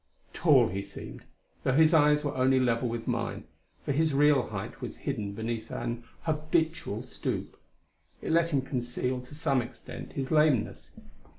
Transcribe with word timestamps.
Tall, 0.33 0.69
he 0.69 0.81
seemed, 0.81 1.25
though 1.63 1.75
his 1.75 1.93
eyes 1.93 2.25
were 2.25 2.35
only 2.35 2.59
level 2.59 2.89
with 2.89 3.05
mine, 3.07 3.43
for 3.85 3.91
his 3.91 4.15
real 4.15 4.47
height 4.47 4.81
was 4.81 4.95
hidden 5.05 5.33
beneath 5.33 5.69
an 5.69 6.03
habitual 6.23 7.03
stoop. 7.03 7.55
It 8.19 8.31
let 8.31 8.49
him 8.49 8.61
conceal, 8.63 9.21
to 9.21 9.35
some 9.35 9.61
extent, 9.61 10.13
his 10.13 10.31
lameness. 10.31 10.99